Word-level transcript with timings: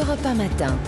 Europe 0.00 0.24
1 0.24 0.34
matin. 0.34 0.78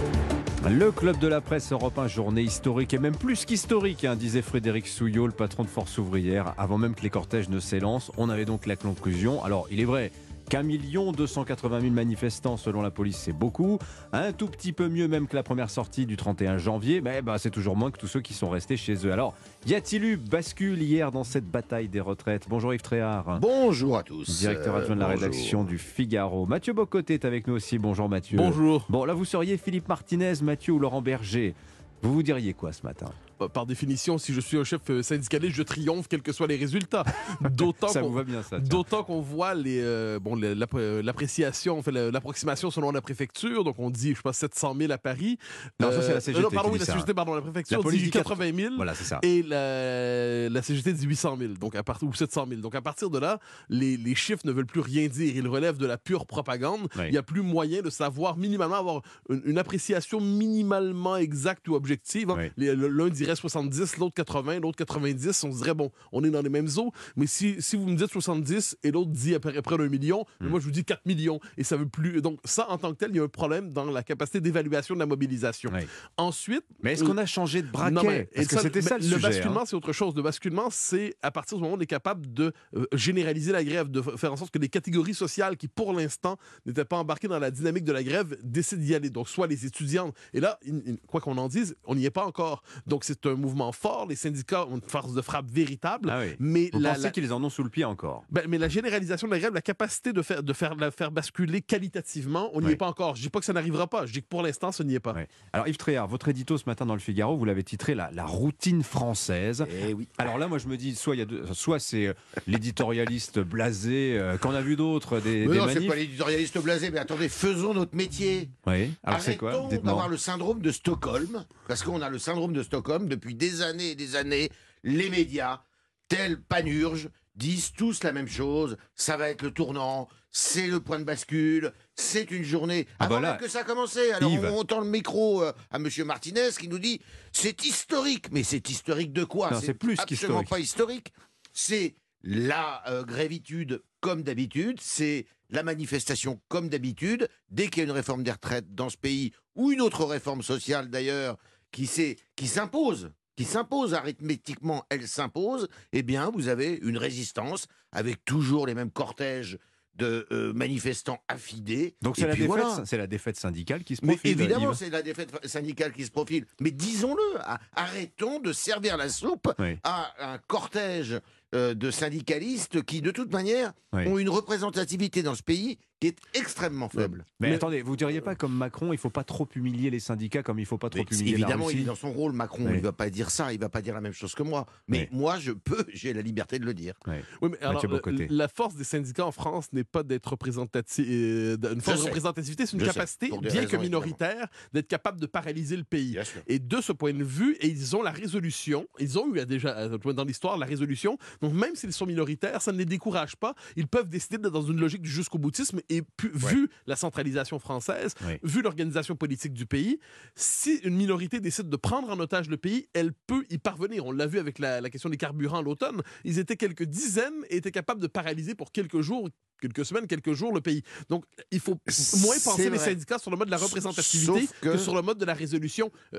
Le 0.71 0.91
club 0.91 1.19
de 1.19 1.29
la 1.29 1.43
presse 1.43 1.71
Europe 1.71 1.99
1, 1.99 2.07
journée 2.07 2.41
historique 2.41 2.95
et 2.95 2.99
même 2.99 3.15
plus 3.15 3.45
qu'historique, 3.45 4.07
hein, 4.07 4.17
disait 4.17 4.41
Frédéric 4.41 4.87
Souillot, 4.87 5.27
le 5.27 5.35
patron 5.35 5.65
de 5.65 5.69
Force 5.69 5.99
ouvrière. 5.99 6.55
Avant 6.57 6.79
même 6.79 6.95
que 6.95 7.03
les 7.03 7.11
cortèges 7.11 7.51
ne 7.51 7.61
s'élancent, 7.61 8.11
on 8.17 8.31
avait 8.31 8.47
donc 8.47 8.65
la 8.65 8.77
conclusion. 8.77 9.45
Alors, 9.45 9.67
il 9.71 9.81
est 9.81 9.85
vrai, 9.85 10.13
qu'un 10.49 10.63
million 10.63 11.13
280 11.13 11.81
000 11.81 11.93
manifestants 11.93 12.57
selon 12.57 12.83
la 12.83 12.91
police, 12.91 13.17
c'est 13.17 13.33
beaucoup. 13.33 13.79
Un 14.13 14.33
tout 14.33 14.49
petit 14.49 14.73
peu 14.73 14.89
mieux 14.89 15.09
même 15.09 15.27
que 15.27 15.37
la 15.37 15.43
première 15.43 15.71
sortie 15.71 16.07
du 16.07 16.17
31 16.17 16.59
janvier, 16.59 17.01
mais 17.01 17.23
bah, 17.23 17.39
c'est 17.39 17.51
toujours 17.51 17.77
moins 17.77 17.91
que 17.91 17.99
tous 17.99 18.07
ceux 18.07 18.21
qui 18.21 18.35
sont 18.35 18.51
restés 18.51 18.77
chez 18.77 19.07
eux. 19.07 19.13
Alors, 19.13 19.35
y 19.67 19.75
a-t-il 19.75 20.05
eu 20.05 20.17
bascule 20.17 20.83
hier 20.83 21.11
dans 21.11 21.25
cette 21.25 21.47
bataille 21.47 21.89
des 21.89 22.01
retraites? 22.01 22.47
Bonjour 22.49 22.75
Yves 22.75 22.83
Tréhard. 22.83 23.39
Bonjour 23.41 23.97
à 23.97 24.03
tous. 24.03 24.39
Directeur 24.41 24.77
adjoint 24.77 24.97
de 24.97 25.01
la 25.01 25.09
rédaction 25.09 25.65
du 25.65 25.79
Figaro. 25.79 26.47
Mathieu 26.47 26.73
Bocoté 26.73 27.15
est 27.15 27.25
avec 27.25 27.47
nous 27.47 27.55
aussi. 27.55 27.79
Bonjour 27.79 28.09
Mathieu. 28.09 28.37
Bonjour. 28.37 28.87
Bon, 28.89 29.05
là 29.05 29.15
vous 29.15 29.25
seriez 29.25 29.57
Philippe 29.57 29.89
Martinez, 29.89 30.35
Mathieu 30.43 30.73
ou 30.73 30.79
Laurent 30.79 31.03
Berger. 31.03 31.55
Vous 32.03 32.13
vous 32.13 32.23
diriez 32.23 32.53
quoi 32.53 32.73
ce 32.73 32.83
matin? 32.85 33.07
Par 33.49 33.67
définition, 33.67 34.19
si 34.19 34.33
je 34.35 34.41
suis 34.41 34.59
un 34.59 34.65
chef 34.65 34.81
euh, 34.91 35.03
syndicaliste, 35.03 35.57
je 35.57 35.63
triomphe 35.63 36.09
quels 36.09 36.23
que 36.23 36.33
soient 36.33 36.47
les 36.47 36.57
résultats. 36.57 37.05
D'autant 37.51 39.03
qu'on, 39.05 39.21
voit 39.21 39.55
les, 39.55 39.81
euh, 39.83 40.19
bon, 40.19 40.37
l'appréciation, 40.37 41.83
fait, 41.83 41.93
l'approximation 41.93 42.71
selon 42.71 42.91
la 42.93 43.01
préfecture. 43.01 43.65
Donc 43.65 43.77
on 43.79 43.91
dit, 43.91 44.11
je 44.11 44.17
sais 44.17 44.23
pas, 44.23 44.33
700 44.33 44.75
000 44.79 44.93
à 44.93 44.99
Paris. 44.99 45.39
Non, 45.81 45.91
ça 45.91 46.03
c'est 46.03 46.15
la 46.15 46.21
CGT. 46.21 46.39
Euh, 46.39 46.43
non, 46.43 46.51
pardon, 46.51 46.71
oui, 46.73 46.79
la 46.79 46.85
CGT, 46.85 47.15
pardon, 47.15 47.35
la 47.35 47.43
préfecture 47.43 47.83
la 47.85 47.91
dit 47.91 48.11
80 48.11 48.51
000. 48.55 48.75
Voilà, 48.77 48.95
c'est 48.95 49.05
ça. 49.05 49.19
Et 49.23 49.43
la, 49.43 50.49
la, 50.49 50.63
CGT 50.63 50.93
dit 50.93 51.07
800 51.07 51.37
000, 51.39 51.55
donc 51.55 51.75
à 51.75 51.83
partir, 51.83 52.09
ou 52.09 52.15
700 52.15 52.47
000. 52.49 52.61
Donc 52.61 52.75
à 52.75 52.81
partir 52.83 53.11
de 53.11 53.19
là, 53.19 53.39
les, 53.69 53.97
les 53.97 54.15
chiffres 54.15 54.43
ne 54.45 54.53
veulent 54.53 54.67
plus 54.67 54.81
rien 54.81 55.09
dire. 55.09 55.35
Ils 55.37 55.49
relèvent 55.49 55.79
de 55.79 55.87
la 55.87 55.99
pure 55.99 56.27
propagande. 56.27 56.89
Oui. 56.97 57.05
Il 57.07 57.13
n'y 57.13 57.19
a 57.19 57.23
plus 57.23 57.43
moyen 57.43 57.83
de 57.83 57.91
savoir 57.91 58.37
minimalement, 58.37 58.77
avoir 58.77 59.03
une, 59.29 59.43
une 59.45 59.59
appréciation 59.59 60.21
minimalement 60.21 61.17
exacte 61.17 61.69
ou 61.69 61.75
objective. 61.75 62.31
hein. 62.31 62.37
Oui. 62.39 62.51
Les- 62.57 62.73
L'un 62.75 63.09
dirait 63.09 63.32
70, 63.35 63.99
l'autre 63.99 64.15
80, 64.15 64.61
l'autre 64.61 64.77
90. 64.79 65.45
On 65.45 65.53
se 65.53 65.59
dirait, 65.59 65.75
bon, 65.75 65.91
on 66.13 66.23
est 66.25 66.31
dans 66.31 66.43
les 66.43 66.49
mêmes 66.49 66.69
eaux. 66.77 66.93
Mais 67.17 67.27
si, 67.27 67.61
si 67.61 67.77
vous 67.77 67.87
me 67.87 67.97
dites 67.97 68.11
70 68.13 68.77
et 68.83 68.91
l'autre 68.91 69.11
dit 69.11 69.35
après, 69.35 69.61
près 69.63 69.77
d'un 69.79 69.89
million, 69.89 70.25
Hmm. 70.41 70.49
moi 70.49 70.61
je 70.61 70.65
vous 70.65 70.71
dis 70.71 70.85
4 70.85 71.05
millions. 71.07 71.41
Et 71.57 71.65
ça 71.65 71.77
veut 71.77 71.89
plus. 71.89 72.21
Donc, 72.23 72.39
ça, 72.45 72.69
en 72.71 72.79
tant 72.79 72.91
que 72.93 72.97
tel, 72.99 73.11
il 73.11 73.17
y 73.17 73.21
a 73.21 73.23
un 73.23 73.29
problème 73.29 73.73
dans 73.73 73.85
la 73.85 74.03
capacité 74.03 74.41
d'évaluation 74.41 74.95
de 74.95 75.01
la 75.01 75.07
mobilisation. 75.07 75.71
Oui. 75.73 75.81
Ensuite. 76.17 76.65
Mais 76.83 76.93
est-ce 76.93 77.05
qu'on 77.05 77.19
a 77.19 77.27
changé 77.27 77.63
de 77.63 77.69
braquet? 77.69 77.91
Non, 77.95 78.03
mais- 78.05 78.29
Parce 78.35 78.47
que 78.49 78.55
ça, 78.57 78.63
c'était 78.63 78.83
ça 78.83 78.97
mais 78.99 79.05
le 79.05 79.09
sujet. 79.15 79.21
basculement, 79.21 79.61
hein. 79.61 79.65
c'est 79.67 79.77
autre 79.77 79.93
chose. 79.93 80.15
Le 80.15 80.23
basculement, 80.23 80.69
c'est 80.71 81.15
à 81.23 81.31
partir 81.31 81.57
du 81.59 81.63
moment 81.63 81.75
où 81.75 81.79
on 81.79 81.81
est 81.81 81.87
capable 81.87 82.33
de 82.33 82.53
euh, 82.77 82.87
généraliser 82.93 83.53
la 83.53 83.65
grève, 83.65 83.91
de 83.91 84.03
faire 84.03 84.33
en 84.33 84.37
sorte 84.37 84.51
que 84.53 84.59
les 84.59 84.69
catégories 84.69 85.15
sociales 85.15 85.57
qui, 85.57 85.69
pour 85.69 85.93
l'instant, 85.93 86.37
n'étaient 86.67 86.85
pas 86.85 86.97
embarquées 86.99 87.29
dans 87.29 87.39
la 87.39 87.51
dynamique 87.51 87.85
de 87.85 87.93
la 87.93 88.03
grève, 88.03 88.37
décident 88.43 88.83
d'y 88.83 88.95
aller. 88.95 89.11
Donc, 89.11 89.29
soit 89.29 89.47
les 89.47 89.67
étudiants. 89.67 90.13
Et 90.33 90.41
là, 90.41 90.59
in- 90.69 90.79
in- 90.93 90.97
quoi 91.07 91.21
qu'on 91.21 91.37
en 91.39 91.49
dise, 91.49 91.77
on 91.85 91.95
n'y 91.95 92.05
est 92.05 92.11
pas 92.11 92.27
encore. 92.27 92.63
Donc, 92.87 93.05
c'est 93.05 93.12
un 93.27 93.35
mouvement 93.35 93.73
fort. 93.73 94.07
Les 94.09 94.17
syndicats 94.17 94.67
ont 94.67 94.77
une 94.77 94.83
force 94.83 95.15
de 95.15 95.23
frappe 95.23 95.47
véritable. 95.51 96.11
Ah 96.11 96.21
oui. 96.21 96.35
Mais 96.39 96.71
Vous 96.73 96.81
la, 96.81 96.91
pensez 96.91 97.03
la- 97.03 97.11
qu'ils 97.11 97.33
en 97.33 97.43
ont 97.45 97.51
sous 97.51 97.63
le 97.63 97.71
pied 97.71 97.85
encore? 97.85 98.25
Ben, 98.31 98.45
mais 98.49 98.59
la 98.59 98.69
généralisation 98.69 99.27
de 99.29 99.33
la 99.33 99.39
grève, 99.39 99.55
la 99.55 99.63
capacité 99.63 100.13
de 100.13 100.23
faire, 100.23 100.43
de 100.43 100.53
faire, 100.53 100.75
la 100.77 100.91
faire 100.91 101.11
basculer 101.11 101.61
qualitativement, 101.61 102.51
on 102.55 102.61
n'y 102.61 102.67
Oui. 102.69 102.73
est 102.73 102.77
pas 102.77 102.87
encore. 102.89 103.17
Je 103.17 103.23
dis 103.23 103.29
pas 103.31 103.39
que 103.41 103.45
ça 103.47 103.53
n'arrivera 103.53 103.87
pas. 103.87 104.07
Je 104.07 104.13
dis 104.13 104.23
que 104.23 104.29
pour 104.29 104.43
l'instant, 104.43 104.73
ce 104.73 104.83
n'y 104.83 104.95
est 104.95 105.01
pas. 105.01 105.15
Alors 105.53 105.69
Yves 105.69 105.77
Tréhard, 105.77 106.09
votre 106.09 106.29
édito 106.29 106.57
ce 106.59 106.65
matin 106.67 106.87
dans 106.87 106.95
le 106.95 107.01
Figaro, 107.01 107.37
vous 107.37 107.45
l'avez 107.45 107.63
titré 107.65 107.95
la, 107.95 108.11
la 108.13 108.25
routine 108.25 108.83
française. 108.83 109.65
Eh 109.71 109.93
oui. 109.95 110.09
Alors 110.19 110.39
là, 110.39 110.49
moi 110.49 110.59
je 110.59 110.69
me 110.69 110.77
dis, 110.77 110.95
soit, 110.95 111.15
il 111.15 111.19
y 111.19 111.23
a 111.23 111.27
deux- 111.27 111.45
soit 111.53 111.79
c'est 111.79 112.07
euh, 112.09 112.15
l'éditorialiste 112.47 113.41
blasé, 113.41 114.17
euh, 114.19 114.39
qu'en 114.39 114.55
a 114.55 114.61
vu 114.61 114.77
d'autres, 114.77 115.19
des, 115.21 115.47
Mais 115.47 115.55
des 115.55 115.59
non, 115.59 115.67
c'est 115.69 115.75
manifs. 115.75 115.89
pas 115.89 115.97
l'éditorialiste 115.97 116.59
blasé, 116.63 116.91
mais 116.91 116.99
attendez, 116.99 117.29
faisons 117.29 117.75
notre 117.75 117.95
métier. 117.97 118.49
Oui. 118.67 118.93
Alors 119.03 119.21
c'est 119.21 119.37
quoi? 119.37 119.53
Dites-moi. 119.69 119.79
d'avoir 119.93 120.09
le 120.09 120.17
syndrome 120.17 120.61
de 120.61 120.71
Stockholm, 120.71 121.45
parce 121.69 121.83
qu'on 121.83 122.01
a 122.01 122.09
le 122.09 122.19
syndrome 122.19 122.53
de 122.53 122.63
Stockholm 122.63 123.02
depuis 123.09 123.35
des 123.35 123.63
années 123.63 123.91
et 123.91 123.95
des 123.95 124.17
années. 124.17 124.51
Les 124.83 125.11
médias, 125.11 125.63
tels 126.09 126.41
panurge, 126.41 127.09
disent 127.35 127.73
tous 127.73 128.03
la 128.03 128.13
même 128.13 128.29
chose. 128.29 128.77
Ça 128.95 129.17
va 129.17 129.29
être 129.31 129.43
le 129.43 129.51
tournant, 129.51 130.09
c'est 130.31 130.67
le 130.67 130.81
point 130.81 130.99
de 130.99 131.05
bascule, 131.05 131.73
c'est 131.95 132.31
une 132.31 132.43
journée. 132.45 132.87
Ah 132.99 133.05
Avant 133.05 133.17
bah 133.17 133.21
là, 133.21 133.31
même 133.33 133.41
que 133.41 133.49
ça 133.49 133.61
a 133.61 133.65
commencé, 133.65 134.13
alors 134.13 134.31
Yves. 134.31 134.45
on, 134.45 134.61
on 134.61 134.65
tend 134.65 134.81
le 134.81 134.89
micro 134.89 135.43
euh, 135.43 135.53
à 135.71 135.79
Monsieur 135.79 136.05
Martinez 136.05 136.51
qui 136.59 136.69
nous 136.69 136.79
dit 136.79 137.01
c'est 137.33 137.65
historique. 137.65 138.27
Mais 138.33 138.43
c'est 138.43 138.69
historique 138.69 139.13
de 139.13 139.25
quoi? 139.25 139.61
C'est 139.61 139.75
plus 139.75 139.99
absolument 139.99 140.45
pas 140.45 140.59
historique. 140.59 141.13
C'est 141.53 141.97
la 142.23 142.83
euh, 142.89 143.05
grévitude 143.05 143.83
comme 144.01 144.23
d'habitude, 144.23 144.79
c'est 144.81 145.27
la 145.51 145.63
manifestation 145.63 146.41
comme 146.49 146.69
d'habitude. 146.69 147.29
Dès 147.51 147.69
qu'il 147.69 147.79
y 147.79 147.81
a 147.83 147.85
une 147.85 147.91
réforme 147.91 148.23
des 148.23 148.33
retraites 148.33 148.75
dans 148.75 148.89
ce 148.89 148.97
pays, 148.97 149.33
ou 149.55 149.71
une 149.71 149.81
autre 149.81 150.05
réforme 150.05 150.43
sociale 150.43 150.89
d'ailleurs, 150.89 151.37
qui, 151.73 152.47
s'impose, 152.47 153.11
qui 153.37 153.45
s'impose 153.45 153.95
arithmétiquement, 153.95 154.85
elle 154.91 155.09
s'impose, 155.09 155.69
eh 155.93 156.03
bien 156.03 156.31
vous 156.31 156.49
avez 156.49 156.79
une 156.83 156.99
résistance 156.99 157.67
avec 157.91 158.25
toujours 158.25 158.67
les 158.67 158.75
mêmes 158.75 158.91
cortèges 158.91 159.59
de 159.95 160.27
euh, 160.33 160.55
manifestants 160.55 161.19
affidés. 161.29 161.97
Donc 162.01 162.17
c'est 162.17 162.27
la, 162.27 162.33
défaite, 162.35 162.47
voilà. 162.47 162.83
la 162.93 163.07
défaite 163.07 163.37
syndicale 163.37 163.85
qui 163.85 163.97
se 163.97 164.05
Mais 164.07 164.15
profile. 164.15 164.41
évidemment, 164.41 164.73
c'est 164.73 164.89
la 164.89 165.03
défaite 165.03 165.47
syndicale 165.47 165.93
qui 165.93 166.07
se 166.07 166.11
profile. 166.11 166.47
Mais 166.61 166.71
disons-le, 166.71 167.41
a- 167.41 167.61
arrêtons 167.75 168.41
de 168.41 168.55
servir 168.55 168.97
la 168.97 169.11
soupe 169.11 169.53
Oui. 169.59 169.77
à 169.85 170.33
un 170.33 170.39
cortège 170.39 171.21
euh, 171.55 171.75
de 171.75 171.91
syndicalistes 171.91 172.83
qui, 172.85 173.03
de 173.03 173.11
toute 173.11 173.31
manière, 173.33 173.75
Oui. 173.93 174.07
ont 174.09 174.19
une 174.19 174.31
représentativité 174.31 175.23
dans 175.23 175.35
ce 175.35 175.43
pays 175.43 175.79
qui 176.03 176.09
est 176.09 176.17
extrêmement 176.35 176.89
faible. 176.89 177.25
Mais, 177.39 177.51
Mais- 177.51 177.55
attendez, 177.55 177.81
vous 177.81 177.95
diriez 177.95 178.21
pas 178.21 178.35
comme 178.35 178.53
Macron, 178.57 178.93
il 178.93 178.99
faut 178.99 179.09
pas 179.11 179.23
trop 179.23 179.49
humilier 179.55 179.89
les 179.89 180.01
syndicats 180.01 180.43
comme 180.43 180.59
il 180.59 180.67
faut 180.67 180.77
pas 180.79 180.91
trop 180.91 181.05
humilier 181.09 181.31
évidemment, 181.35 181.67
la 181.69 181.73
il 181.73 181.81
est 181.83 181.85
dans 181.85 181.95
son 181.95 182.13
rôle, 182.13 182.33
Macron. 182.33 182.65
Oui. 182.65 182.71
Il 182.73 182.77
ne 182.79 182.83
va 182.83 182.93
pas 182.93 183.09
dire 183.09 183.31
ça, 183.31 183.53
il 183.53 183.57
ne 183.57 183.61
va 183.61 183.69
pas 183.69 183.83
dire 183.83 183.95
la 183.95 184.01
même 184.01 184.13
chose 184.13 184.35
que 184.35 184.43
moi. 184.43 184.67
Mais 184.89 185.09
Oui. 185.13 185.19
moi, 185.19 185.39
je 185.39 185.53
peux, 185.53 185.85
j'ai 185.95 186.13
la 186.13 186.23
liberté 186.23 186.59
de 186.59 186.65
le 186.65 186.75
dire. 186.75 186.95
Oui, 187.07 187.51
mais 187.51 187.59
alors, 187.63 187.87
le- 187.87 188.27
la 188.31 188.49
force 188.49 188.75
des 188.75 188.83
syndicats 188.83 189.25
en 189.27 189.31
France 189.31 189.73
n'est 189.73 189.85
pas 189.85 190.03
d'être 190.03 190.27
représentatif. 190.27 191.07
euh, 191.09 191.57
Une 191.73 191.81
force 191.81 192.01
de 192.01 192.05
représentativité, 192.07 192.67
c'est 192.67 192.73
une 192.77 192.81
Je 192.81 192.87
capacité, 192.87 193.31
bien 193.41 193.65
que 193.67 193.77
minoritaire, 193.77 194.49
d'être 194.73 194.89
capable 194.89 195.21
de 195.21 195.27
paralyser 195.27 195.77
le 195.77 195.85
pays. 195.85 196.19
Et 196.49 196.59
de 196.59 196.81
ce 196.81 196.91
point 196.91 197.15
de 197.15 197.23
vue, 197.23 197.57
et 197.61 197.69
ils 197.69 197.95
ont 197.95 198.03
la 198.03 198.11
résolution, 198.11 198.89
ils 198.99 199.19
ont 199.21 199.33
eu 199.33 199.45
déjà 199.47 199.77
euh, 199.79 199.99
dans 200.13 200.25
l'histoire 200.25 200.59
la 200.59 200.67
résolution, 200.67 201.17
donc 201.41 201.53
même 201.55 201.77
s'ils 201.77 201.93
sont 201.93 202.07
minoritaires, 202.07 202.61
ça 202.61 202.73
ne 202.73 202.79
les 202.79 202.85
décourage 202.87 203.37
pas, 203.37 203.55
ils 203.77 203.87
peuvent 203.87 204.09
décider 204.09 204.39
d'être 204.39 204.53
dans 204.53 204.63
une 204.63 204.81
logique 204.81 205.03
du 205.03 205.11
jusqu'au 205.11 205.39
boutisme 205.39 205.81
et 205.97 206.03
pu- 206.17 206.31
vu 206.35 206.69
la 206.87 206.97
centralisation 206.97 207.59
française, 207.59 208.15
Oui. 208.27 208.39
vu 208.43 208.63
l'organisation 208.63 209.17
politique 209.17 209.53
du 209.53 209.67
pays, 209.67 209.99
si 210.37 210.77
une 210.85 210.97
minorité 210.97 211.41
décide 211.41 211.69
de 211.69 211.77
prendre 211.77 212.11
en 212.11 212.19
otage 212.21 212.49
le 212.49 212.57
pays, 212.57 212.87
elle 212.95 213.13
peut 213.27 213.45
y 213.51 213.59
parvenir. 213.59 214.07
On 214.07 214.13
l'a 214.13 214.27
vu 214.27 214.39
avec 214.39 214.59
la, 214.59 214.81
la 214.81 214.91
question 214.91 215.11
des 215.11 215.17
carburants 215.17 215.63
l'automne, 215.63 216.03
ils 216.25 216.39
étaient 216.39 216.57
quelques 216.57 216.85
dizaines 216.85 217.45
et 217.51 217.57
étaient 217.57 217.71
capables 217.71 218.01
de 218.01 218.07
paralyser 218.07 218.55
pour 218.55 218.73
quelques 218.73 219.01
jours 219.01 219.29
quelques 219.61 219.85
semaines, 219.85 220.09
quelques 220.09 220.33
jours 220.33 220.53
le 220.53 220.61
pays. 220.61 220.83
Donc, 221.09 221.25
il 221.53 221.61
faut 221.61 221.79
moins 222.21 222.35
penser 222.43 222.69
les 222.69 222.79
syndicats 222.79 223.19
sur 223.21 223.31
le 223.31 223.37
mode 223.37 223.47
de 223.47 223.53
la 223.53 223.59
représentativité 223.59 224.49
que... 224.61 224.71
que- 224.71 224.77
sur 224.79 224.95
le 224.95 225.03
mode 225.03 225.19
de 225.19 225.25
la 225.25 225.35
résolution 225.35 225.91
euh, 226.15 226.19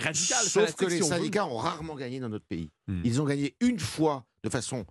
radicale. 0.00 0.44
Sauf 0.44 0.74
que 0.74 0.86
les 0.86 1.00
syndicats 1.02 1.46
ont 1.46 1.56
rarement 1.56 1.94
gagné 1.94 2.18
dans 2.18 2.28
notre 2.28 2.46
pays. 2.46 2.68
Hmm. 2.88 3.00
Ils 3.04 3.20
ont 3.22 3.24
gagné 3.24 3.54
une 3.60 3.78
fois 3.78 4.26
de 4.42 4.48
façon 4.50 4.84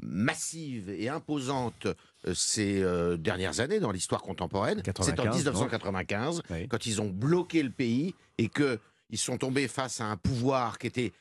massive 0.00 0.90
et 0.90 1.08
imposante 1.08 1.86
euh, 2.26 2.34
ces 2.34 2.82
euh, 2.82 3.16
dernières 3.16 3.60
années 3.60 3.80
dans 3.80 3.92
l'histoire 3.92 4.22
contemporaine. 4.22 4.82
C'est 4.84 5.00
en 5.00 5.04
95, 5.04 5.36
1995, 5.36 6.42
Oui. 6.50 6.68
quand 6.68 6.86
ils 6.86 7.00
ont 7.00 7.08
bloqué 7.10 7.62
le 7.62 7.70
pays 7.70 8.14
et 8.38 8.48
que 8.48 8.78
ils 9.10 9.18
sont 9.18 9.36
tombés 9.36 9.68
face 9.68 10.00
à 10.00 10.06
un 10.06 10.16
pouvoir 10.16 10.78
qui 10.78 10.86
était 10.86 11.12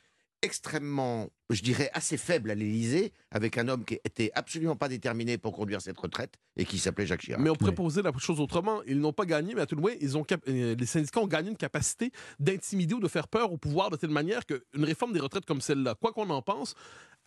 extrêmement, 0.41 1.29
je 1.53 1.63
dirais, 1.63 1.89
assez 1.93 2.17
faible 2.17 2.51
à 2.51 2.55
l'Élysée, 2.55 3.11
avec 3.31 3.57
un 3.57 3.67
homme 3.67 3.85
qui 3.85 3.95
était 4.03 4.31
absolument 4.35 4.75
pas 4.75 4.87
déterminé 4.89 5.37
pour 5.37 5.53
conduire 5.53 5.81
cette 5.81 5.97
retraite 5.97 6.35
et 6.57 6.65
qui 6.65 6.77
s'appelait 6.79 7.05
Jacques 7.05 7.21
Chirac. 7.21 7.39
Mais 7.41 7.49
on 7.49 7.55
pourrait 7.55 7.73
poser 7.75 8.01
la 8.01 8.11
chose 8.17 8.39
autrement. 8.39 8.81
Ils 8.87 8.99
n'ont 8.99 9.13
pas 9.13 9.25
gagné, 9.25 9.53
mais 9.55 9.61
à 9.61 9.65
tout 9.65 9.75
le 9.75 9.81
moins, 9.81 9.93
ils 10.01 10.17
ont 10.17 10.23
cap- 10.23 10.43
euh, 10.47 10.75
les 10.77 10.85
syndicats 10.85 11.19
ont 11.21 11.27
gagné 11.27 11.49
une 11.49 11.57
capacité 11.57 12.11
d'intimider 12.39 12.93
ou 12.95 12.99
de 12.99 13.07
faire 13.07 13.27
peur 13.27 13.51
au 13.51 13.57
pouvoir 13.57 13.89
de 13.89 13.95
telle 13.95 14.09
manière 14.11 14.45
qu'une 14.45 14.83
réforme 14.83 15.13
des 15.13 15.19
retraites 15.19 15.45
comme 15.45 15.61
celle-là, 15.61 15.95
quoi 15.95 16.11
qu'on 16.11 16.29
en 16.29 16.41
pense, 16.41 16.75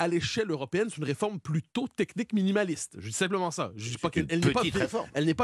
à 0.01 0.09
l'échelle 0.09 0.51
européenne, 0.51 0.89
c'est 0.91 0.97
une 0.99 1.05
réforme 1.05 1.39
plutôt 1.39 1.87
technique 1.87 2.33
minimaliste. 2.33 2.97
Je 2.99 3.07
dis 3.07 3.13
simplement 3.13 3.53
ça. 3.53 3.71
Je 3.77 3.91
dis 3.91 3.97
pas 3.99 4.11
qu'elle 4.11 4.27
n'est 4.27 4.41
pas, 4.53 4.63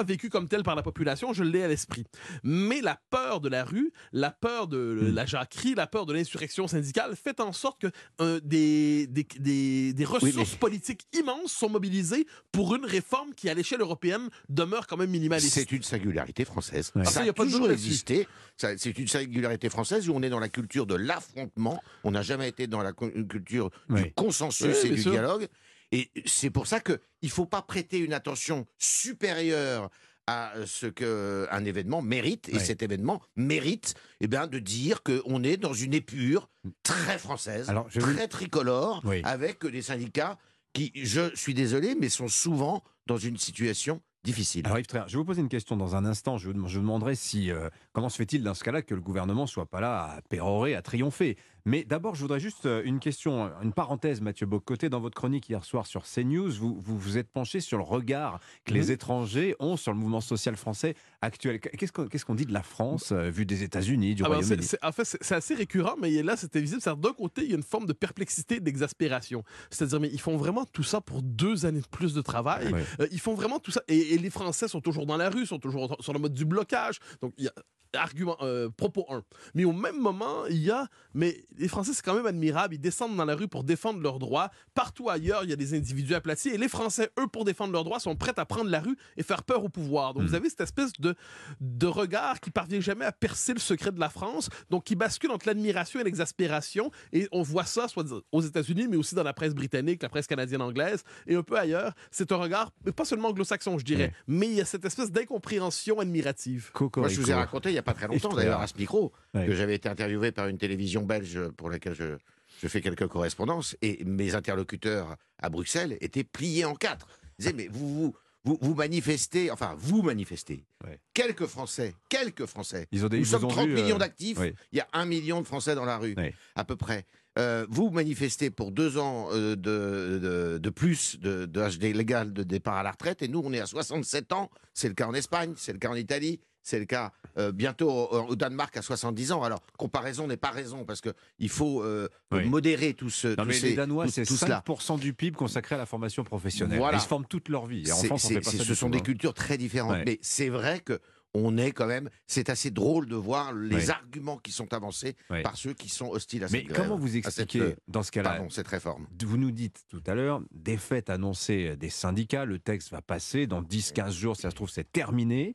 vé- 0.03 0.07
vécue 0.07 0.29
comme 0.29 0.49
telle 0.49 0.65
par 0.65 0.75
la 0.75 0.83
population, 0.83 1.33
je 1.33 1.45
l'ai 1.45 1.63
à 1.63 1.69
l'esprit. 1.69 2.05
Mais 2.43 2.81
la 2.81 2.99
peur 3.11 3.41
de 3.41 3.49
la 3.49 3.63
rue, 3.65 3.93
la 4.13 4.31
peur 4.33 4.67
de 4.67 4.81
Hmm. 5.01 5.15
la 5.15 5.25
jacquerie, 5.25 5.77
la 5.77 5.87
peur 5.87 6.05
de 6.05 6.13
l'insurrection 6.13 6.67
syndicale 6.67 7.15
fait 7.15 7.39
en 7.39 7.53
sorte 7.53 7.81
que 7.83 7.87
euh, 8.21 8.41
des, 8.43 8.70
des, 9.09 9.25
des, 9.39 9.93
des 9.93 10.05
ressources 10.05 10.55
politiques 10.57 11.07
immenses 11.13 11.53
sont 11.53 11.69
mobilisées 11.69 12.27
pour 12.53 12.75
une 12.75 12.85
réforme 12.85 13.35
qui, 13.35 13.49
à 13.49 13.55
l'échelle 13.55 13.81
européenne, 13.81 14.29
demeure 14.49 14.87
quand 14.87 14.97
même 14.97 15.11
minimaliste. 15.11 15.55
C'est 15.55 15.73
une 15.73 15.83
singularité 15.83 16.45
française. 16.45 16.93
Ouais. 16.95 17.05
Ça 17.05 17.11
Ça, 17.11 17.21
a 17.23 17.29
a 17.29 17.33
pas 17.33 17.45
toujours 17.45 17.71
existé. 17.71 18.27
C'est 18.57 18.99
une 18.99 19.09
singularité 19.09 19.69
française 19.71 20.09
où 20.09 20.13
on 20.15 20.23
est 20.23 20.31
dans 20.31 20.41
la 20.41 20.49
culture 20.49 20.87
de 20.87 20.95
l'affrontement. 20.95 21.83
On 22.05 22.11
n'a 22.11 22.23
jamais 22.23 22.49
été 22.49 22.67
dans 22.67 22.83
la 22.83 22.93
culture 22.93 23.71
Oui. 23.89 24.03
du 24.05 24.13
consensus 24.13 24.77
Oui, 24.83 24.89
et 24.91 24.95
du 24.95 25.03
sûr. 25.03 25.13
dialogue. 25.13 25.49
Et 25.93 26.09
c'est 26.25 26.51
pour 26.51 26.67
ça 26.69 26.79
qu'il 26.81 26.99
ne 27.25 27.29
faut 27.29 27.47
pas 27.47 27.63
prêter 27.63 27.99
une 27.99 28.13
attention 28.13 28.67
supérieure 28.79 29.91
à 30.31 30.53
ce 30.67 30.87
qu'un 30.87 31.65
événement 31.65 32.03
mérite. 32.03 32.49
Et 32.51 32.59
cet 32.59 32.83
événement 32.83 33.21
mérite 33.37 33.95
eh 34.21 34.29
bien, 34.29 34.47
de 34.47 34.59
dire 34.59 35.03
qu'on 35.03 35.43
est 35.43 35.57
dans 35.57 35.73
une 35.75 35.95
épure 35.95 36.49
très 36.83 37.19
française, 37.19 37.69
Alors, 37.69 37.87
je 37.89 38.01
très 38.01 38.29
tricolore, 38.29 39.01
Oui. 39.05 39.21
avec 39.25 39.67
des 39.67 39.83
syndicats 39.83 40.39
qui, 40.73 40.93
je 40.95 41.35
suis 41.35 41.55
désolé, 41.55 41.97
mais 41.99 42.09
sont 42.09 42.29
souvent 42.29 42.83
dans 43.07 43.17
une 43.17 43.37
situation 43.39 44.01
difficile. 44.23 44.63
Alors 44.67 44.79
Yves 44.79 44.87
Tréhard, 44.87 45.09
je 45.09 45.15
vais 45.15 45.19
vous 45.19 45.25
poser 45.25 45.41
une 45.41 45.49
question 45.49 45.77
dans 45.77 45.97
un 45.97 46.05
instant. 46.05 46.37
Je, 46.39 46.51
vous- 46.51 46.69
je 46.69 46.75
vous 46.77 46.83
demanderai 46.83 47.15
si 47.15 47.51
euh, 47.51 47.71
comment 47.93 48.11
se 48.11 48.19
fait-il 48.19 48.43
dans 48.45 48.53
ce 48.55 48.63
cas-là 48.63 48.83
que 48.83 48.95
le 48.95 49.01
gouvernement 49.01 49.47
soit 49.47 49.65
pas 49.67 49.81
là 49.81 50.03
à 50.17 50.21
pérorer, 50.29 50.75
à 50.75 50.83
triompher? 50.83 51.37
Mais 51.65 51.85
d'abord, 51.85 52.15
je 52.15 52.21
voudrais 52.23 52.41
juste 52.41 52.67
euh, 52.67 52.83
une 52.85 53.01
question, 53.01 53.51
une 53.63 53.73
parenthèse, 53.73 54.21
Mathieu 54.21 54.47
Bocoté. 54.47 54.89
Dans 54.89 55.01
votre 55.01 55.15
chronique 55.17 55.49
hier 55.49 55.65
soir 55.65 55.87
sur 55.87 56.05
CNews, 56.05 56.51
vous 56.53 56.81
vous, 56.81 56.99
vous 56.99 57.19
êtes 57.19 57.29
penché 57.31 57.61
sur 57.61 57.79
le 57.79 57.85
regard 57.85 58.41
que 58.65 58.73
les 58.75 58.87
Mhm. 58.87 58.91
étrangers 58.93 59.57
ont 59.61 59.77
sur 59.77 59.93
le 59.93 59.99
mouvement 59.99 60.21
social 60.21 60.57
français 60.57 60.95
actuel. 61.21 61.61
Qu'est-ce 61.61 62.25
qu'on 62.25 62.35
dit 62.35 62.47
de 62.47 62.53
la 62.53 62.63
France, 62.63 63.13
euh, 63.13 63.31
vu 63.31 63.47
des 63.47 63.63
États-Unis, 63.63 64.15
du 64.15 64.23
Ah 64.25 64.29
ben, 64.29 64.37
Royaume-Uni? 64.37 64.67
en 64.83 64.93
fait, 64.93 65.05
c'est 65.21 65.35
assez 65.35 65.55
récurrent, 65.55 65.97
mais 66.01 66.23
là, 66.23 66.37
c'était 66.37 66.61
visible. 66.61 66.81
D'un 66.83 67.13
côté, 67.13 67.43
il 67.45 67.51
y 67.51 67.53
a 67.53 67.57
une 67.57 67.63
forme 67.63 67.87
de 67.87 67.93
perplexité, 67.93 68.61
d'exaspération. 68.61 69.45
C'est-à-dire, 69.71 70.01
mais 70.01 70.09
ils 70.13 70.21
font 70.21 70.37
vraiment 70.37 70.65
tout 70.65 70.83
ça 70.83 71.01
pour 71.01 71.23
deux 71.23 71.67
années 71.67 71.81
de 71.81 71.87
plus 71.87 72.15
de 72.15 72.21
travail. 72.23 72.73
Ouais. 72.73 72.85
Euh, 73.01 73.09
ils 73.13 73.21
font 73.21 73.35
vraiment 73.35 73.59
tout 73.59 73.71
ça. 73.71 73.83
Et, 73.89 74.15
et 74.15 74.19
les 74.19 74.31
Français 74.31 74.69
sont 74.69 74.81
toujours 74.81 75.07
dans 75.07 75.17
la 75.17 75.31
rue, 75.31 75.47
sont 75.47 75.59
toujours 75.59 75.97
sur 76.01 76.13
le 76.13 76.19
mode 76.19 76.33
du 76.35 76.45
blocage. 76.45 76.99
Donc, 77.21 77.33
il 77.39 77.45
y 77.45 77.49
a 77.49 77.53
argument, 77.95 78.37
euh, 78.43 78.69
propos 78.71 79.07
1. 79.09 79.23
Mais 79.55 79.65
au 79.65 79.73
même 79.73 79.99
moment, 79.99 80.47
il 80.47 80.59
y 80.63 80.71
a. 80.71 80.87
Mais 81.15 81.45
les 81.59 81.69
Français, 81.69 81.93
c'est 81.93 82.03
quand 82.05 82.15
même 82.15 82.27
admirable. 82.27 82.75
Ils 82.75 82.81
descendent 82.81 83.17
dans 83.17 83.25
la 83.25 83.35
rue 83.35 83.49
pour 83.49 83.65
défendre 83.65 84.01
leurs 84.01 84.19
droits. 84.19 84.51
Partout 84.75 85.09
ailleurs, 85.11 85.45
il 85.45 85.51
y 85.51 85.53
a 85.53 85.57
des 85.57 85.75
individus 85.75 86.15
aplatis. 86.15 86.49
Et 86.51 86.59
les 86.59 86.69
Français, 86.69 87.11
eux, 87.19 87.27
pour 87.27 87.45
défendre 87.45 87.73
leurs 87.73 87.85
droits, 87.85 88.01
sont 88.01 88.17
prêts 88.17 88.33
à 88.37 88.45
prendre 88.45 88.71
la 88.71 88.81
rue 88.81 88.97
et 89.17 89.23
faire 89.23 89.43
peur 89.43 89.65
au 89.65 89.69
pouvoir. 89.69 90.15
Donc, 90.15 90.23
Hmm. 90.23 90.27
vous 90.27 90.35
avez 90.35 90.49
cette 90.51 90.61
espèce 90.61 90.93
de, 90.99 91.15
de 91.61 91.87
regard 91.87 92.41
qui 92.41 92.51
parvient 92.51 92.81
jamais 92.81 93.05
à 93.05 93.13
percer 93.13 93.53
le 93.55 93.59
secret 93.61 93.91
de 93.93 94.01
la 94.01 94.09
France. 94.11 94.49
Donc, 94.71 94.85
qui 94.85 94.95
bascule 94.95 95.31
entre 95.31 95.47
l'admiration 95.47 96.01
et 96.01 96.05
l'exaspération. 96.05 96.91
Et 97.13 97.29
on 97.33 97.43
voit 97.43 97.65
ça 97.65 97.89
soit 97.89 98.05
aux 98.33 98.41
États-Unis, 98.41 98.87
mais 98.89 98.97
aussi 98.97 99.15
dans 99.15 99.23
la 99.23 99.33
presse 99.33 99.55
britannique, 99.55 100.03
la 100.03 100.09
presse 100.09 100.27
canadienne 100.27 100.63
anglaise 100.63 101.03
et 101.27 101.35
un 101.35 101.43
peu 101.43 101.59
ailleurs. 101.59 101.93
C'est 102.11 102.31
un 102.33 102.37
regard, 102.37 102.71
pas 102.95 103.05
seulement 103.05 103.29
anglo-saxon, 103.29 103.79
je 103.79 103.85
dirais, 103.85 104.01
Ouais. 104.05 104.13
mais 104.29 104.47
il 104.47 104.55
y 104.55 104.61
a 104.61 104.65
cette 104.65 104.85
espèce 104.85 105.11
d'incompréhension 105.11 105.99
admirative. 106.01 106.71
Cocorico. 106.73 107.01
Moi, 107.01 107.09
je 107.09 107.21
vous 107.21 107.31
ai 107.31 107.35
raconté 107.35 107.71
il 107.71 107.73
n'y 107.73 107.79
a 107.79 107.80
pas 107.83 107.95
très 107.95 108.07
longtemps, 108.09 108.33
d'ailleurs, 108.35 108.61
à 108.61 108.67
ce 108.67 108.77
micro, 108.79 109.13
Ouais. 109.35 109.47
que 109.47 109.53
j'avais 109.55 109.75
été 109.75 109.89
interviewé 109.89 110.33
par 110.33 110.49
une 110.49 110.59
télévision 110.59 111.03
belge 111.03 111.41
pour 111.57 111.71
laquelle 111.71 111.95
je, 111.95 112.17
je 112.63 112.69
fais 112.69 112.81
quelques 112.81 113.07
correspondances, 113.07 113.77
et 113.83 114.03
mes 114.05 114.35
interlocuteurs 114.35 115.17
à 115.39 115.49
Bruxelles 115.51 115.97
étaient 116.01 116.25
pliés 116.25 116.65
en 116.65 116.75
quatre. 116.75 117.07
Ils 117.39 117.43
disaient, 117.45 117.53
mais 117.55 117.69
vous, 117.71 117.89
vous, 117.89 118.15
vous, 118.45 118.59
vous 118.61 118.75
manifestez, 118.75 119.51
enfin, 119.51 119.75
vous 119.79 120.03
manifestez. 120.03 120.65
Ouais. 120.85 120.99
Quelques 121.15 121.47
Français, 121.47 121.95
quelques 122.09 122.47
Français. 122.47 122.87
Ils 122.93 123.05
ont 123.05 123.09
des, 123.09 123.19
Nous 123.19 123.25
ils 123.25 123.29
sommes 123.29 123.45
ont 123.45 123.49
30 123.49 123.67
vu, 123.69 123.73
euh, 123.79 123.83
millions 123.83 123.99
d'actifs, 123.99 124.39
oui. 124.39 124.55
il 124.73 124.79
y 124.79 124.81
a 124.81 124.89
un 124.93 125.05
million 125.07 125.41
de 125.41 125.47
Français 125.47 125.75
dans 125.75 125.85
la 125.85 125.99
rue, 125.99 126.15
Oui. 126.17 126.31
à 126.55 126.65
peu 126.65 126.77
près. 126.77 127.05
Euh, 127.39 127.65
vous 127.71 127.91
manifestez 127.91 128.51
pour 128.51 128.73
deux 128.73 128.99
ans 128.99 129.29
euh, 129.31 129.55
de, 129.55 130.19
de, 130.21 130.59
de 130.59 130.71
plus 130.71 131.19
de, 131.21 131.47
de 131.47 131.87
légal 131.93 132.33
de 132.33 132.43
départ 132.43 132.75
à 132.75 132.83
la 132.83 132.91
retraite, 132.91 133.23
et 133.23 133.29
nous, 133.29 133.41
on 133.45 133.53
est 133.53 133.61
à 133.61 133.67
67 133.67 134.33
ans. 134.33 134.51
C'est 134.75 134.89
le 134.89 134.95
cas 134.95 135.07
en 135.07 135.15
Espagne, 135.15 135.55
c'est 135.57 135.73
le 135.73 135.79
cas 135.79 135.91
en 135.91 135.95
Italie, 135.95 136.41
c'est 136.63 136.79
le 136.79 136.85
cas 136.85 137.13
euh, 137.39 137.53
bientôt 137.53 137.91
au, 137.91 138.29
au 138.29 138.37
Danemark 138.37 138.77
à 138.77 138.83
70 138.83 139.33
ans. 139.33 139.43
Alors, 139.43 139.61
comparaison 139.79 140.27
n'est 140.27 140.37
pas 140.37 140.51
raison, 140.51 140.85
parce 140.85 141.01
qu'il 141.01 141.49
faut 141.49 141.83
euh, 141.83 142.09
Oui. 142.33 142.45
modérer 142.49 142.95
tout 142.95 143.11
ce 143.11 143.29
Non, 143.29 143.37
tout 143.37 143.45
mais 143.47 143.55
ces- 143.55 143.71
les 143.71 143.75
Danois, 143.77 144.09
c'est 144.09 144.25
tout 144.25 144.37
cela. 144.37 144.63
5% 144.67 144.99
du 144.99 145.15
PIB 145.15 145.37
consacré 145.37 145.75
à 145.75 145.79
la 145.79 145.87
formation 145.87 146.25
professionnelle. 146.25 146.79
Voilà. 146.79 146.99
Ils 146.99 147.01
se 147.01 147.07
forment 147.09 147.27
toute 147.27 147.49
leur 147.49 147.67
vie. 147.67 147.85
Et 147.87 147.93
en 147.93 147.97
France, 147.97 148.25
on 148.25 148.29
c'est- 148.29 148.35
fait 148.35 148.41
pas 148.41 148.51
c'est- 148.51 148.59
ça 148.59 148.65
ce 148.65 148.75
sont 148.75 148.91
des 148.91 148.99
hein. 148.99 149.03
cultures 149.03 149.35
très 149.35 149.57
différentes. 149.59 149.93
Ouais. 149.99 150.03
Mais 150.07 150.19
c'est 150.23 150.49
vrai 150.49 150.81
que 150.81 150.99
on 151.33 151.57
est 151.59 151.71
quand 151.71 151.87
même. 151.87 152.11
C'est 152.27 152.51
assez 152.51 152.73
drôle 152.73 153.07
de 153.07 153.15
voir 153.15 153.53
les 153.53 153.91
arguments 153.91 154.37
qui 154.39 154.51
sont 154.51 154.75
avancés 154.75 155.15
par 155.45 155.57
ceux 155.57 155.73
qui 155.75 155.89
sont 155.89 156.09
hostiles 156.11 156.43
à 156.43 156.49
Mais 156.51 156.59
cette 156.59 156.67
grève, 156.67 156.83
comment 156.83 156.99
vous 156.99 157.07
cette, 157.07 157.17
expliquez, 157.19 157.61
euh, 157.61 157.77
dans 157.87 158.03
ce 158.03 158.11
cas-là, 158.11 158.43
cette 158.51 158.67
réforme? 158.67 159.07
vous 159.25 159.37
nous 159.37 159.53
dites 159.53 159.85
tout 159.89 160.03
à 160.09 160.17
l'heure, 160.17 160.43
défaite 160.51 161.09
annoncée 161.09 161.77
des 161.77 161.89
syndicats, 161.89 162.45
le 162.45 162.59
texte 162.59 162.91
va 162.91 163.01
passer, 163.01 163.47
dans 163.47 163.63
10-15 163.63 164.11
jours, 164.13 164.35
si 164.35 164.43
ça 164.43 164.51
se 164.51 164.57
trouve, 164.57 164.71
c'est 164.71 164.91
terminé. 164.91 165.55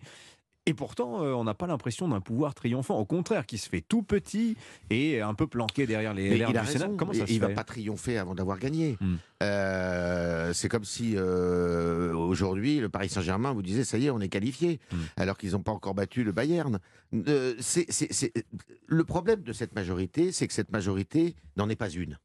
Et 0.67 0.73
pourtant, 0.73 1.21
euh, 1.23 1.33
on 1.33 1.43
n'a 1.43 1.53
pas 1.53 1.67
l'impression 1.67 2.07
d'un 2.07 2.21
pouvoir 2.21 2.55
triomphant. 2.55 2.97
Au 2.97 3.05
contraire, 3.05 3.45
qui 3.45 3.57
se 3.59 3.69
fait 3.69 3.81
tout 3.81 4.01
petit 4.01 4.57
et 4.89 5.21
un 5.21 5.35
peu 5.35 5.45
planqué 5.45 5.85
derrière 5.85 6.13
les 6.15 6.29
Mais 6.29 6.37
LR 6.37 6.49
il 6.49 6.57
a 6.57 6.61
du 6.61 6.67
Sénat. 6.67 6.85
raison. 6.85 6.97
Comment 6.97 7.13
ça 7.13 7.19
il 7.19 7.27
se 7.27 7.33
il 7.33 7.39
va 7.39 7.49
pas 7.49 7.63
triompher 7.63 8.17
avant 8.17 8.33
d'avoir 8.33 8.57
gagné. 8.57 8.97
Hmm. 8.99 9.15
Euh, 9.43 10.53
c'est 10.53 10.67
comme 10.69 10.83
si 10.85 11.13
euh, 11.17 12.13
aujourd'hui 12.15 12.79
le 12.79 12.89
Paris 12.89 13.09
Saint-Germain 13.09 13.53
vous 13.53 13.61
disait 13.61 13.83
ça 13.83 13.97
y 13.99 14.07
est, 14.07 14.09
on 14.09 14.19
est 14.21 14.29
qualifié, 14.29 14.79
Hmm. 14.91 14.97
alors 15.17 15.37
qu'ils 15.37 15.51
n'ont 15.51 15.61
pas 15.61 15.71
encore 15.71 15.93
battu 15.93 16.23
le 16.23 16.31
Bayern. 16.31 16.79
Le 18.87 19.03
problème 19.03 19.41
de 19.41 19.53
cette 19.53 19.75
majorité, 19.75 20.31
c'est 20.31 20.47
que 20.47 20.53
cette 20.53 20.71
majorité 20.71 21.35
n'en 21.57 21.69
est 21.69 21.75
pas 21.75 21.89
une. 21.89 22.17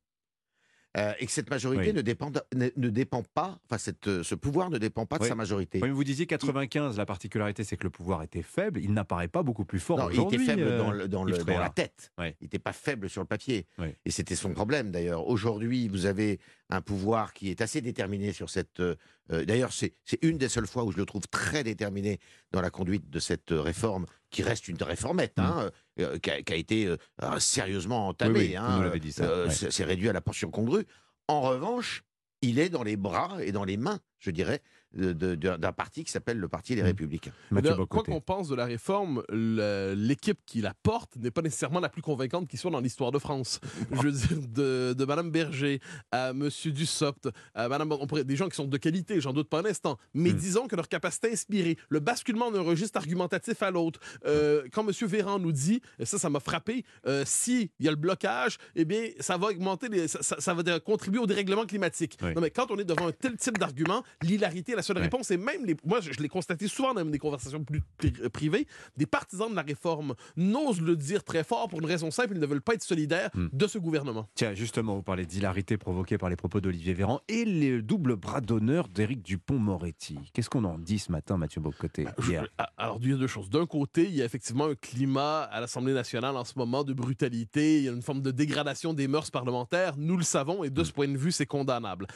Euh, 0.97 1.13
et 1.21 1.27
que 1.27 1.31
cette 1.31 1.49
majorité 1.51 1.89
Oui. 1.89 1.93
ne, 1.93 2.01
dépend, 2.01 2.33
ne, 2.53 2.69
ne 2.77 2.89
dépend 2.89 3.23
pas, 3.23 3.61
enfin 3.65 3.79
cette, 3.79 4.09
euh, 4.09 4.25
ce 4.25 4.35
pouvoir 4.35 4.71
ne 4.71 4.79
dépend 4.79 5.07
pas 5.07 5.19
de 5.19 5.23
Oui. 5.23 5.29
sa 5.29 5.37
majorité. 5.37 5.79
Oui, 5.81 5.87
mais 5.89 5.95
vous 5.95 6.03
disiez 6.03 6.27
95, 6.27 6.97
la 6.99 7.07
particularité 7.07 7.63
c'est 7.63 7.77
que 7.77 7.85
le 7.85 7.91
pouvoir 7.91 8.25
était 8.25 8.43
faible, 8.43 8.81
il 8.83 8.93
n'apparaît 8.93 9.29
pas 9.29 9.45
beaucoup 9.45 9.65
plus 9.65 9.79
fort 9.79 9.99
Non, 9.99 10.11
il 10.11 10.15
aujourd'hui. 10.19 10.39
était 10.43 10.47
faible 10.47 10.63
euh, 10.63 10.79
dans, 10.79 10.91
le- 10.91 11.07
dans, 11.07 11.23
le- 11.23 11.31
Yves 11.31 11.39
dans 11.39 11.45
Tréhard. 11.45 11.63
la 11.63 11.71
tête. 11.71 12.11
Il 12.19 12.35
n'était 12.43 12.59
pas 12.59 12.73
faible 12.73 13.09
sur 13.09 13.23
le 13.23 13.29
papier. 13.29 13.69
Et 14.05 14.11
c'était 14.11 14.35
son 14.35 14.53
problème 14.53 14.91
d'ailleurs. 14.91 15.29
Aujourd'hui, 15.29 15.87
vous 15.87 16.07
avez 16.07 16.41
un 16.71 16.81
pouvoir 16.81 17.35
qui 17.35 17.51
est 17.51 17.61
assez 17.61 17.81
déterminé 17.81 18.33
sur 18.33 18.51
cette. 18.51 18.81
euh, 18.81 18.97
d'ailleurs, 19.31 19.73
c'est 19.73 19.95
une 20.23 20.39
des 20.39 20.49
seules 20.49 20.67
fois 20.67 20.83
où 20.85 20.91
je 20.91 20.97
le 20.99 21.07
trouve 21.07 21.29
très 21.29 21.63
déterminé 21.63 22.19
dans 22.51 22.61
la 22.61 22.71
conduite 22.71 23.09
de 23.11 23.21
cette 23.21 23.51
réforme, 23.51 24.07
qui 24.31 24.43
reste 24.43 24.69
une 24.69 24.83
réformette, 24.83 25.39
hein, 25.39 25.71
euh, 25.99 26.19
qui, 26.19 26.31
a, 26.31 26.43
qui 26.43 26.53
a 26.53 26.57
été 26.57 26.87
euh, 26.87 26.97
euh, 27.23 27.39
sérieusement 27.39 28.09
entamée. 28.09 28.33
Mm. 28.33 28.43
Oui, 28.43 28.49
oui, 28.49 28.57
hein, 28.57 28.99
dit, 28.99 29.13
ça, 29.13 29.25
euh, 29.25 29.49
ouais. 29.49 29.71
c'est 29.71 29.85
réduit 29.85 30.09
à 30.09 30.13
la 30.13 30.21
portion 30.21 30.51
congrue. 30.51 30.87
En 31.29 31.41
revanche, 31.41 32.03
il 32.43 32.59
est 32.59 32.69
dans 32.69 32.83
les 32.83 32.97
bras 32.97 33.39
et 33.43 33.53
dans 33.53 33.65
les 33.65 33.77
mains, 33.77 34.01
je 34.21 34.31
dirais, 34.31 34.63
d'un 34.93 35.73
parti 35.73 36.03
qui 36.05 36.11
s'appelle 36.11 36.39
le 36.39 36.49
Parti 36.49 36.75
Les 36.75 36.83
Mm. 36.83 36.87
Républicains. 36.87 37.33
Mathieu 37.53 37.71
Là, 37.71 37.87
quoi 37.89 38.03
qu'on 38.03 38.21
pense 38.21 38.49
de 38.49 38.57
la 38.57 38.65
réforme, 38.65 39.23
l'équipe 39.31 40.39
qui 40.47 40.61
la 40.61 40.75
porte 40.83 41.17
n'est 41.17 41.31
pas 41.31 41.43
nécessairement 41.43 41.81
la 41.81 41.89
plus 41.89 42.03
convaincante 42.03 42.49
qui 42.49 42.57
soit 42.57 42.71
dans 42.71 42.81
l'histoire 42.81 43.13
de 43.13 43.19
France. 43.19 43.61
Je 43.93 44.03
veux 44.03 44.13
dire, 44.13 44.39
de, 44.49 44.93
de 44.97 45.05
Mme 45.05 45.31
Berger 45.31 45.81
à 46.11 46.31
M. 46.31 46.49
Dussopt, 46.67 47.29
à 47.55 47.69
Madame, 47.69 47.93
on 47.93 48.07
pourrait, 48.07 48.25
des 48.25 48.37
gens 48.37 48.49
qui 48.49 48.57
sont 48.57 48.65
de 48.67 48.77
qualité, 48.79 49.21
j'en 49.21 49.33
doute 49.33 49.49
pas 49.49 49.61
un 49.61 49.65
instant, 49.65 49.99
mais 50.15 50.31
Hmm. 50.33 50.37
disons 50.37 50.67
que 50.69 50.77
leur 50.77 50.89
capacité 50.89 51.29
à 51.29 51.33
inspirer, 51.33 51.77
le 51.89 52.01
basculement 52.01 52.51
d'un 52.51 52.61
registre 52.63 52.97
argumentatif 52.99 53.63
à 53.63 53.71
l'autre, 53.71 54.01
euh, 54.27 54.65
quand 54.73 54.87
M. 54.87 54.93
Véran 55.09 55.39
nous 55.39 55.53
dit, 55.53 55.81
et 55.99 56.05
ça, 56.05 56.19
ça 56.19 56.31
m'a 56.31 56.41
frappé, 56.41 56.85
euh, 57.07 57.25
s'il 57.27 57.69
y 57.81 57.89
a 57.89 57.91
le 57.91 57.97
blocage, 57.97 58.59
eh 58.77 58.85
bien, 58.85 59.09
ça 59.21 59.37
va 59.37 59.49
augmenter, 59.49 59.89
les- 59.89 60.09
ça, 60.09 60.23
ça- 60.23 60.41
ça 60.41 60.55
va 60.55 60.81
contribuer 60.81 61.21
au 61.21 61.27
dérèglement 61.27 61.65
climatique. 61.67 62.17
Oui. 62.23 62.35
Non, 62.35 62.41
mais 62.41 62.51
quand 62.51 62.71
on 62.71 62.79
est 62.79 62.85
devant 62.85 63.09
un 63.09 63.13
tel 63.13 63.37
type 63.37 63.59
d'argument, 63.59 64.03
l'hilarité 64.23 64.73
est 64.73 64.77
la 64.77 64.83
seule 64.83 64.97
Ouais. 64.97 65.03
réponse, 65.05 65.31
et 65.31 65.37
même 65.37 65.65
les, 65.65 65.77
moi, 65.85 66.01
je, 66.01 66.13
je 66.13 66.21
l'ai 66.21 66.29
constaté 66.29 66.69
souvent 66.69 66.93
dans 66.95 67.05
des 67.05 67.19
conversations 67.19 67.63
plus 67.65 67.83
pri- 67.99 68.29
privées, 68.29 68.67
des 68.97 69.07
partisans 69.07 69.51
de 69.51 69.57
la 69.57 69.63
réforme 69.63 70.15
n'osent 70.37 70.81
le 70.81 70.97
dire 70.97 71.25
très 71.25 71.45
fort 71.45 71.69
pour 71.69 71.81
une 71.81 71.87
raison 71.87 72.11
simple, 72.11 72.35
ils 72.35 72.41
ne 72.41 72.47
veulent 72.47 72.61
pas 72.63 72.75
être 72.75 72.83
solidaires 72.83 73.31
Hmm. 73.35 73.49
de 73.53 73.67
ce 73.67 73.79
gouvernement. 73.79 74.29
Tiens, 74.35 74.55
justement, 74.55 74.95
vous 74.97 75.03
parlez 75.03 75.27
d'hilarité 75.27 75.77
provoquée 75.77 76.19
par 76.19 76.29
les 76.29 76.37
propos 76.37 76.61
d'Olivier 76.61 76.95
Véran 76.95 77.21
et 77.29 77.45
le 77.45 77.83
double 77.83 78.17
bras 78.17 78.41
d'honneur 78.41 78.89
d'Éric 78.89 79.23
Dupont-Moretti. 79.23 80.19
Qu'est-ce 80.33 80.51
qu'on 80.51 80.65
en 80.65 80.79
dit 80.79 80.99
ce 80.99 81.13
matin, 81.13 81.37
Mathieu 81.37 81.61
Bocoté 81.61 82.07
Je- 82.19 82.31
hier? 82.31 82.47
a- 82.59 82.71
alors, 82.77 82.99
il 83.03 83.11
y 83.11 83.13
a 83.13 83.17
deux 83.17 83.27
choses. 83.27 83.51
D'un 83.51 83.67
côté, 83.67 84.05
il 84.05 84.15
y 84.15 84.23
a 84.23 84.25
effectivement 84.25 84.67
un 84.67 84.75
climat 84.75 85.43
à 85.43 85.61
l'Assemblée 85.61 85.93
nationale 85.95 86.37
en 86.37 86.45
ce 86.45 86.55
moment 86.57 86.85
de 86.85 86.93
brutalité, 86.93 87.79
il 87.79 87.85
y 87.85 87.89
a 87.89 87.93
une 87.93 88.03
forme 88.03 88.23
de 88.23 88.31
dégradation 88.31 88.93
des 88.95 89.09
mœurs 89.09 89.31
parlementaires, 89.31 89.95
nous 89.97 90.17
le 90.17 90.25
savons, 90.25 90.65
et 90.65 90.71
de 90.71 90.85
ce 90.85 90.93
point 90.93 91.09
de 91.09 91.17
vue, 91.17 91.33
c'est 91.33 91.47
condamnable. 91.47 92.07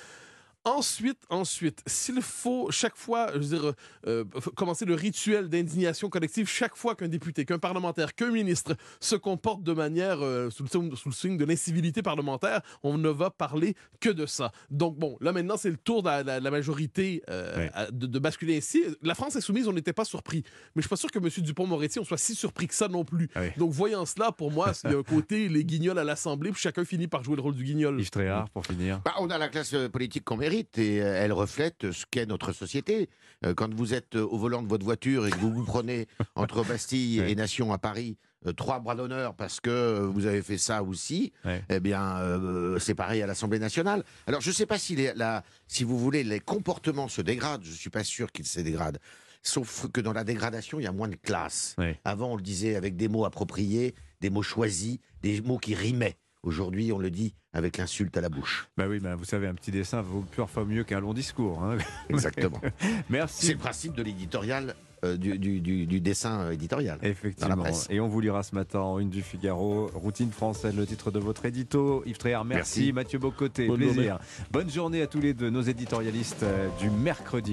Ensuite, 0.65 1.19
ensuite, 1.29 1.83
s'il 1.87 2.23
faut 2.23 2.71
chaque 2.71 2.97
fois, 2.97 3.31
je 3.35 3.39
veux 3.39 3.59
dire, 3.59 3.73
euh, 4.07 4.25
commencer 4.57 4.87
le 4.87 4.95
rituel 4.95 5.49
d'indignation 5.51 6.09
collective 6.09 6.49
chaque 6.49 6.75
fois 6.75 6.95
qu'un 6.95 7.09
député, 7.09 7.45
qu'un 7.45 7.59
parlementaire, 7.59 8.15
qu'un 8.15 8.31
ministre 8.31 8.75
se 8.99 9.15
comporte 9.15 9.63
de 9.63 9.75
manière 9.75 10.23
euh, 10.25 10.49
sous, 10.49 10.63
le 10.63 10.69
signe, 10.71 10.97
sous 10.97 11.11
le 11.11 11.15
signe 11.15 11.37
de 11.37 11.45
l'incivilité 11.45 12.01
parlementaire, 12.01 12.63
on 12.83 12.97
ne 12.97 13.11
va 13.11 13.29
parler 13.29 13.75
que 14.01 14.09
de 14.09 14.25
ça. 14.25 14.53
Donc 14.71 14.97
bon, 14.99 15.19
là 15.21 15.33
maintenant, 15.33 15.59
c'est 15.59 15.69
le 15.71 15.77
tour 15.77 16.03
de 16.03 16.09
la, 16.09 16.23
la- 16.23 16.41
la 16.41 16.51
majorité 16.51 17.23
euh, 17.29 17.57
Ouais. 17.59 17.71
à- 17.75 17.91
de, 17.91 18.07
de 18.07 18.19
basculer 18.19 18.57
ainsi. 18.57 18.83
La 19.03 19.15
France 19.15 19.37
est 19.37 19.43
soumise, 19.43 19.69
on 19.69 19.73
n'était 19.75 19.93
pas 19.93 20.07
surpris. 20.07 20.45
Mais 20.75 20.81
je 20.81 20.83
suis 20.83 20.89
pas 20.89 20.97
sûr 20.97 21.11
que 21.11 21.19
M. 21.19 21.29
Dupont-Moretti, 21.45 21.99
on 21.99 22.05
soit 22.05 22.17
si 22.17 22.35
surpris 22.35 22.69
que 22.69 22.75
ça 22.75 22.89
non 22.89 23.05
plus. 23.05 23.29
Ah 23.35 23.41
oui. 23.43 23.49
Donc 23.59 23.71
voyant 23.71 24.07
cela, 24.07 24.33
pour 24.33 24.51
moi, 24.51 24.73
il 24.85 24.93
y 24.93 24.95
a 24.95 24.99
un 24.99 25.03
côté 25.03 25.49
les 25.51 25.65
guignols 25.67 25.99
à 25.99 26.05
l'Assemblée, 26.05 26.53
puis 26.53 26.61
chacun 26.63 26.87
finit 26.87 27.07
par 27.07 27.23
jouer 27.23 27.37
le 27.37 27.43
rôle 27.43 27.55
du 27.55 27.65
guignol. 27.65 28.01
Yves 28.01 28.09
Tréhard, 28.11 28.49
pour 28.49 28.65
finir. 28.65 29.01
Bah, 29.05 29.13
on 29.21 29.29
a 29.29 29.37
la 29.37 29.49
classe 29.49 29.75
politique 29.93 30.25
qu'on 30.25 30.39
mérite 30.39 30.54
et 30.59 30.67
euh, 31.03 31.23
elle 31.23 31.33
reflète 31.33 31.91
ce 31.91 32.05
qu'est 32.11 32.27
notre 32.27 32.53
société. 32.53 33.09
Euh, 33.45 33.55
Quand 33.55 33.73
vous 33.75 33.95
êtes 33.95 34.15
euh, 34.17 34.23
au 34.25 34.39
volant 34.39 34.63
de 34.63 34.69
votre 34.69 34.85
voiture 34.85 35.27
et 35.27 35.31
que 35.31 35.37
vous 35.39 35.53
vous 35.53 35.65
prenez 35.65 36.07
entre 36.37 36.63
Bastille 36.65 37.19
et 37.21 37.35
Nation 37.35 37.73
à 37.73 37.79
Paris 37.79 38.17
trois 38.59 38.79
bras 38.79 38.95
d'honneur 38.95 39.35
parce 39.35 39.59
que 39.59 40.01
vous 40.01 40.27
avez 40.27 40.43
fait 40.43 40.59
ça 40.59 40.83
aussi, 40.83 41.33
Ouais. 41.47 41.63
eh 41.71 41.81
bien, 41.81 42.19
euh, 42.19 42.79
c'est 42.79 42.95
pareil 42.95 43.23
à 43.23 43.27
l'Assemblée 43.27 43.59
nationale. 43.59 44.05
Alors, 44.27 44.43
je 44.43 44.51
ne 44.51 44.55
sais 44.55 44.67
pas 44.67 44.79
si, 44.79 44.95
les, 44.97 45.15
la- 45.15 45.43
si 45.67 45.83
vous 45.83 45.99
voulez, 45.99 46.23
les 46.25 46.41
comportements 46.41 47.09
se 47.09 47.23
dégradent. 47.23 47.65
Je 47.65 47.71
ne 47.71 47.75
suis 47.77 47.89
pas 47.89 48.05
sûr 48.05 48.31
qu'ils 48.33 48.45
se 48.47 48.61
dégradent. 48.61 48.99
sauf 49.43 49.87
que 49.91 50.01
dans 50.03 50.13
la 50.13 50.25
dégradation, 50.25 50.79
il 50.79 50.83
y 50.85 50.87
a 50.87 50.93
moins 50.93 51.09
de 51.09 51.17
classe. 51.17 51.75
Ouais. 51.79 51.99
Avant, 52.05 52.33
on 52.33 52.37
le 52.37 52.43
disait 52.43 52.77
avec 52.77 52.97
des 52.97 53.09
mots 53.09 53.25
appropriés, 53.25 53.95
des 54.21 54.29
mots 54.29 54.43
choisis, 54.43 54.99
des 55.23 55.41
mots 55.41 55.59
qui 55.59 55.75
rimaient. 55.75 56.17
Aujourd'hui, 56.45 56.93
on 56.93 56.99
le 56.99 57.11
dit 57.11 57.35
avec 57.53 57.79
l'insulte 57.79 58.17
à 58.17 58.21
la 58.21 58.29
bouche. 58.29 58.69
Bah 58.77 58.85
oui, 58.89 59.01
bah 59.01 59.15
vous 59.17 59.25
savez, 59.25 59.47
un 59.47 59.55
petit 59.55 59.71
dessin 59.71 60.03
vaut 60.03 60.25
parfois 60.37 60.65
mieux 60.65 60.85
qu'un 60.85 61.01
long 61.01 61.15
discours. 61.15 61.63
hein. 61.63 61.79
Exactement. 62.11 62.61
C'est 62.81 62.89
Merci. 63.11 63.53
le 63.53 63.59
principe 63.59 63.95
de 63.95 64.03
l'éditorial, 64.03 64.75
euh, 65.05 65.17
du, 65.17 65.39
du- 65.39 65.61
du- 65.61 65.87
du 65.87 66.01
dessin 66.01 66.41
euh, 66.41 66.51
éditorial. 66.53 66.99
Effectivement. 67.03 67.65
Et 67.91 68.01
on 68.01 68.09
vous 68.09 68.21
lira 68.21 68.43
ce 68.43 68.55
matin 68.55 68.81
en 68.81 68.99
une 68.99 69.11
du 69.11 69.23
Figaro. 69.23 69.91
Routine 69.95 70.31
française, 70.33 70.75
le 70.75 70.87
titre 70.87 71.11
de 71.11 71.19
votre 71.19 71.45
édito. 71.45 72.03
Yves 72.07 72.17
Tréhard, 72.19 72.45
merci. 72.45 72.79
Merci. 72.81 72.93
Mathieu 72.93 73.19
Bocoté, 73.19 73.67
Bonne 73.67 73.77
plaisir. 73.81 74.19
Bonne 74.51 74.71
journée 74.71 75.03
à 75.03 75.07
tous 75.07 75.21
les 75.21 75.35
deux, 75.35 75.51
nos 75.51 75.61
éditorialistes 75.63 76.43
euh, 76.43 76.69
du 76.81 76.89
mercredi. 76.91 77.53